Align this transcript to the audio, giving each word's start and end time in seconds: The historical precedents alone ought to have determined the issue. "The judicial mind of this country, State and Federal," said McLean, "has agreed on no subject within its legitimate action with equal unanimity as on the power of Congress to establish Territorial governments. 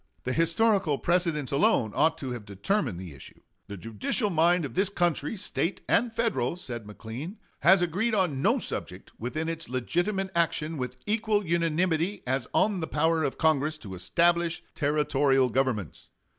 The 0.23 0.33
historical 0.33 0.97
precedents 0.97 1.51
alone 1.51 1.91
ought 1.93 2.17
to 2.17 2.31
have 2.31 2.43
determined 2.43 2.99
the 2.99 3.13
issue. 3.13 3.39
"The 3.67 3.77
judicial 3.77 4.31
mind 4.31 4.65
of 4.65 4.73
this 4.73 4.89
country, 4.89 5.37
State 5.37 5.81
and 5.87 6.11
Federal," 6.11 6.55
said 6.55 6.87
McLean, 6.87 7.37
"has 7.59 7.83
agreed 7.83 8.15
on 8.15 8.41
no 8.41 8.57
subject 8.57 9.11
within 9.19 9.47
its 9.47 9.69
legitimate 9.69 10.31
action 10.33 10.77
with 10.79 10.95
equal 11.05 11.45
unanimity 11.45 12.23
as 12.25 12.47
on 12.51 12.79
the 12.79 12.87
power 12.87 13.23
of 13.23 13.37
Congress 13.37 13.77
to 13.77 13.93
establish 13.93 14.63
Territorial 14.73 15.49
governments. 15.49 16.09